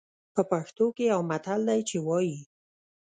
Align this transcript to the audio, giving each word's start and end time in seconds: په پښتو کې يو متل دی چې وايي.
په 0.33 0.41
پښتو 0.51 0.85
کې 0.95 1.03
يو 1.13 1.21
متل 1.29 1.59
دی 1.69 1.81
چې 1.89 1.97
وايي. 2.07 2.39